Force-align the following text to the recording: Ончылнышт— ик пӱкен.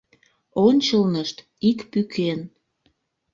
Ончылнышт— 0.65 1.37
ик 1.69 1.79
пӱкен. 1.91 2.39